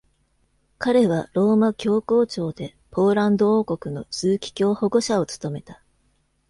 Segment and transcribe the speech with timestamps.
[0.79, 5.83] 彼はローマ教皇庁でポーランド王国の枢機卿保護者を務めた。